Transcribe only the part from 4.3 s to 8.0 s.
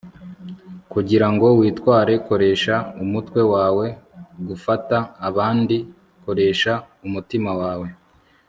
gufata abandi, koresha umutima wawe